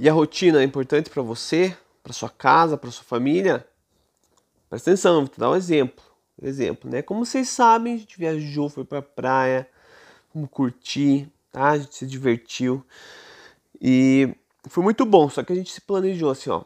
[0.00, 3.68] e a rotina é importante para você, para sua casa, para sua família,
[4.70, 6.02] presta atenção, vou te dar um exemplo.
[6.42, 7.02] Exemplo, né?
[7.02, 9.68] Como vocês sabem, a gente viajou, foi pra praia,
[10.34, 11.72] vamos curtir, tá?
[11.72, 12.82] A gente se divertiu.
[13.78, 14.34] E
[14.70, 16.62] foi muito bom, só que a gente se planejou assim, ó.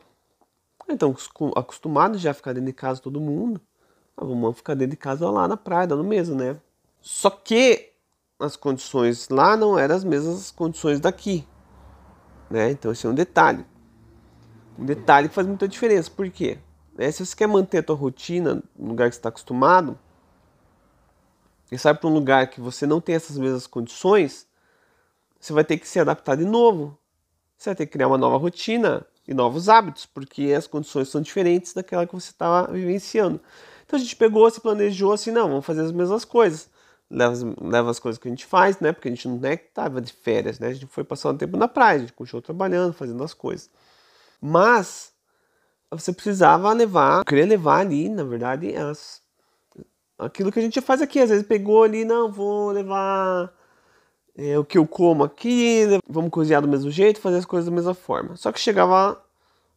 [0.88, 1.12] Então,
[1.56, 3.60] acostumado já a ficar dentro de casa todo mundo,
[4.16, 6.56] ah, vamos ficar dentro de casa lá na praia, dando mesmo, né?
[7.00, 7.90] Só que
[8.38, 11.44] as condições lá não eram as mesmas condições daqui,
[12.50, 12.70] né?
[12.70, 13.64] Então esse é um detalhe.
[14.78, 16.10] Um detalhe que faz muita diferença.
[16.10, 16.58] Por quê?
[16.96, 17.10] Né?
[17.10, 19.98] Se você quer manter a tua rotina no lugar que você está acostumado,
[21.70, 24.46] e sai para um lugar que você não tem essas mesmas condições,
[25.40, 26.96] você vai ter que se adaptar de novo.
[27.56, 31.20] Você vai ter que criar uma nova rotina e novos hábitos, porque as condições são
[31.20, 33.40] diferentes daquela que você estava vivenciando.
[33.84, 36.68] Então a gente pegou, se planejou assim, não, vamos fazer as mesmas coisas.
[37.10, 38.92] Leva, leva as coisas que a gente faz, né?
[38.92, 40.68] Porque a gente não é que estava de férias, né?
[40.68, 43.70] A gente foi passar um tempo na praia, a gente continuou trabalhando, fazendo as coisas.
[44.40, 45.12] Mas
[45.90, 49.22] você precisava levar, queria levar ali, na verdade, elas,
[50.18, 51.20] aquilo que a gente faz aqui.
[51.20, 53.52] Às vezes pegou ali, não, vou levar
[54.36, 57.74] é, o que eu como aqui, vamos cozinhar do mesmo jeito, fazer as coisas da
[57.74, 58.36] mesma forma.
[58.36, 59.22] Só que chegava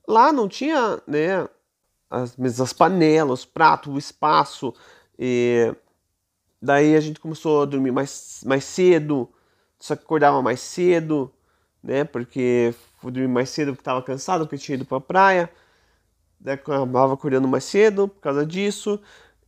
[0.08, 1.48] lá, não tinha, né,
[2.10, 4.74] as mesmas panelas, prato, o espaço.
[5.20, 5.74] E
[6.62, 9.30] daí a gente começou a dormir mais, mais cedo,
[9.80, 11.32] só que acordava mais cedo,
[11.84, 15.50] né, porque fui dormir mais cedo porque estava cansado, porque tinha ido para a praia.
[16.40, 19.00] Daí acabava acordando mais cedo por causa disso.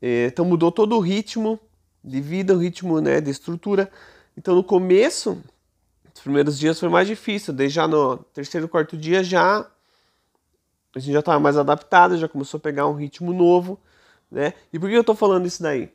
[0.01, 1.59] Então mudou todo o ritmo
[2.03, 3.91] de vida, o ritmo né, de estrutura.
[4.38, 5.41] Então no começo,
[6.13, 7.53] os primeiros dias foi mais difícil.
[7.53, 9.69] Daí já no terceiro, quarto dia já
[10.95, 13.79] a gente já estava mais adaptado, já começou a pegar um ritmo novo,
[14.31, 14.53] né?
[14.73, 15.91] E por que eu estou falando isso daí?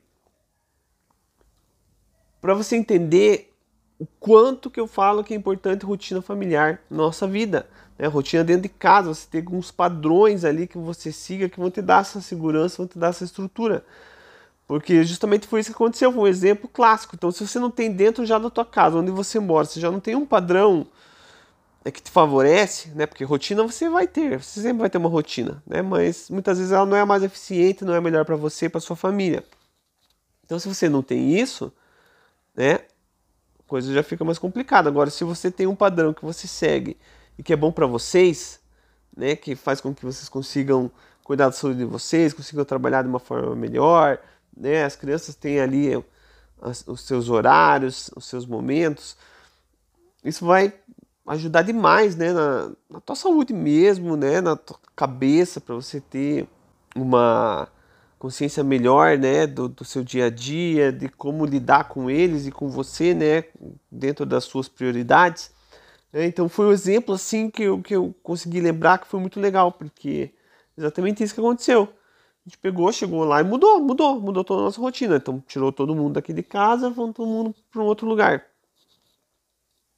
[2.45, 3.51] Para você entender
[3.99, 7.67] o quanto que eu falo que é importante rotina familiar na nossa vida.
[7.99, 8.07] Né?
[8.07, 11.81] Rotina dentro de casa, você tem alguns padrões ali que você siga que vão te
[11.81, 13.83] dar essa segurança, vão te dar essa estrutura.
[14.67, 17.17] Porque justamente foi isso que aconteceu, foi um exemplo clássico.
[17.17, 19.91] Então, se você não tem dentro já da tua casa, onde você mora, você já
[19.91, 20.87] não tem um padrão
[21.83, 23.07] é que te favorece, né?
[23.07, 25.81] Porque rotina você vai ter, você sempre vai ter uma rotina, né?
[25.81, 28.97] Mas muitas vezes ela não é mais eficiente, não é melhor para você, para sua
[28.97, 29.43] família.
[30.45, 31.73] Então, se você não tem isso,
[32.55, 32.81] né?
[33.59, 34.89] A coisa já fica mais complicada.
[34.89, 36.97] Agora, se você tem um padrão que você segue
[37.39, 38.61] e que é bom para vocês,
[39.17, 39.37] né?
[39.37, 40.91] Que faz com que vocês consigam
[41.23, 44.19] cuidar da saúde de vocês, consigam trabalhar de uma forma melhor,
[44.57, 44.85] né?
[44.85, 46.03] As crianças têm ali
[46.87, 49.17] os seus horários, os seus momentos.
[50.25, 50.73] Isso vai
[51.27, 56.47] ajudar demais, né, na, na tua saúde mesmo, né, na tua cabeça, para você ter
[56.95, 57.69] uma
[58.25, 62.51] consciência melhor, né, do, do, seu dia a dia, de como lidar com eles e
[62.51, 63.45] com você, né,
[63.91, 65.53] dentro das suas prioridades.
[66.11, 69.39] É, então foi um exemplo assim que eu, que eu consegui lembrar que foi muito
[69.39, 70.33] legal, porque
[70.75, 71.83] exatamente isso que aconteceu.
[71.83, 75.17] A gente pegou, chegou lá e mudou, mudou, mudou toda a nossa rotina.
[75.17, 78.43] Então tirou todo mundo daqui de casa, vamos todo mundo para um outro lugar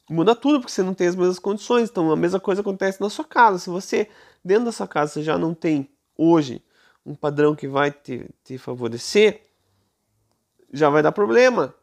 [0.09, 1.91] muda tudo porque você não tem as mesmas condições.
[1.91, 3.59] Então a mesma coisa acontece na sua casa.
[3.59, 4.09] Se você,
[4.45, 6.63] dentro da sua casa, já não tem hoje
[7.07, 9.43] um padrão que vai te, te favorecer,
[10.73, 11.75] já vai dar problema.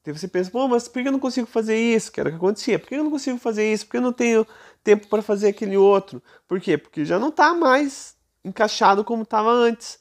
[0.00, 2.12] Então você pensa, pô, mas por que eu não consigo fazer isso?
[2.12, 2.78] Que era o que acontecia.
[2.78, 3.86] Por que eu não consigo fazer isso?
[3.86, 4.46] Por que eu não tenho
[4.84, 6.22] tempo para fazer aquele outro?
[6.46, 6.76] Por quê?
[6.76, 10.00] Porque já não está mais encaixado como estava antes,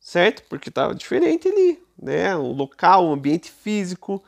[0.00, 0.44] certo?
[0.48, 2.34] Porque estava diferente ali, né?
[2.36, 4.22] O local, o ambiente físico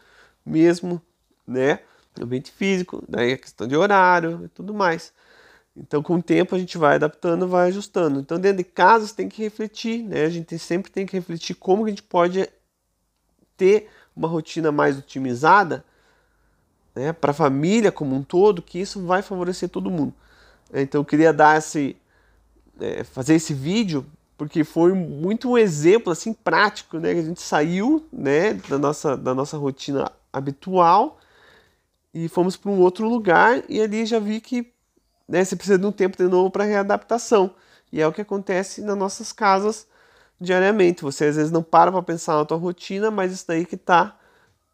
[0.44, 1.00] mesmo,
[1.46, 1.80] né?
[2.22, 5.12] ambiente físico, daí a questão de horário e tudo mais.
[5.76, 8.20] Então, com o tempo, a gente vai adaptando, vai ajustando.
[8.20, 10.24] Então, dentro de casa, você tem que refletir, né?
[10.24, 12.48] A gente sempre tem que refletir como a gente pode
[13.56, 15.84] ter uma rotina mais otimizada
[16.94, 20.14] né, para a família como um todo, que isso vai favorecer todo mundo.
[20.72, 21.94] Então, eu queria dar esse,
[22.80, 24.06] é, fazer esse vídeo
[24.38, 27.14] porque foi muito um exemplo assim prático, né?
[27.14, 31.18] Que a gente saiu, né, da nossa, da nossa rotina habitual
[32.12, 34.72] e fomos para um outro lugar e ali já vi que
[35.28, 37.54] né, você precisa de um tempo de novo para readaptação.
[37.92, 39.86] E é o que acontece nas nossas casas
[40.40, 41.02] diariamente.
[41.02, 44.18] Você às vezes não para para pensar na tua rotina, mas isso daí que está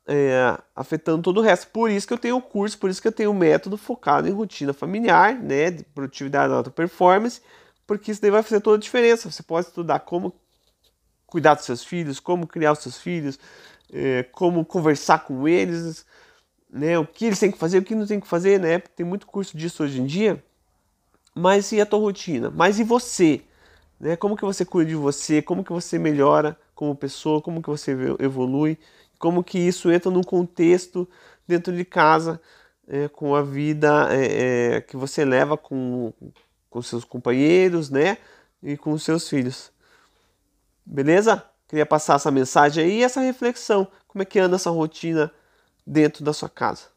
[0.07, 1.69] é, afetando todo o resto.
[1.69, 4.29] Por isso que eu tenho o curso, por isso que eu tenho o método focado
[4.29, 7.41] em rotina familiar, né, de produtividade alta performance,
[7.87, 9.31] porque isso daí vai fazer toda a diferença.
[9.31, 10.35] Você pode estudar como
[11.27, 13.39] cuidar dos seus filhos, como criar os seus filhos,
[13.93, 16.05] é, como conversar com eles,
[16.71, 16.99] né?
[16.99, 18.79] O que eles têm que fazer, o que não tem que fazer, né?
[18.79, 20.43] Tem muito curso disso hoje em dia.
[21.35, 22.51] Mas e a tua rotina?
[22.51, 23.43] Mas e você?
[23.99, 24.17] Né?
[24.17, 25.41] Como que você cuida de você?
[25.41, 27.41] Como que você melhora como pessoa?
[27.41, 28.79] Como que você evolui?
[29.19, 31.09] Como que isso entra num contexto
[31.47, 32.41] dentro de casa,
[32.89, 36.13] é, com a vida é, é, que você leva com,
[36.69, 38.19] com seus companheiros, né?
[38.63, 39.73] E com os seus filhos.
[40.85, 41.45] Beleza?
[41.69, 43.89] Queria passar essa mensagem aí e essa reflexão.
[44.07, 45.33] Como é que anda essa rotina
[45.87, 46.92] dentro da sua casa?